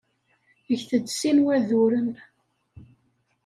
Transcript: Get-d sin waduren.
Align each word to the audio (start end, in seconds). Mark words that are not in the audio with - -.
Get-d 0.67 1.05
sin 1.19 1.37
waduren. 1.45 2.09